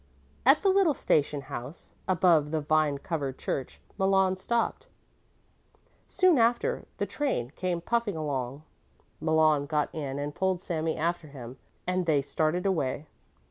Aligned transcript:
At 0.47 0.63
the 0.63 0.69
little 0.69 0.95
station 0.95 1.41
house 1.41 1.91
above 2.07 2.49
the 2.49 2.59
vine 2.59 2.97
covered 2.97 3.37
church 3.37 3.79
Malon 3.99 4.35
stopped. 4.35 4.87
Soon 6.07 6.39
after 6.39 6.85
the 6.97 7.05
train 7.05 7.51
came 7.55 7.81
puffing 7.81 8.17
along. 8.17 8.63
Malon 9.19 9.67
got 9.67 9.93
in 9.93 10.17
and 10.17 10.33
pulled 10.33 10.59
Sami 10.59 10.97
after 10.97 11.27
him, 11.27 11.59
and 11.85 12.07
they 12.07 12.23
started 12.23 12.65
away. 12.65 13.05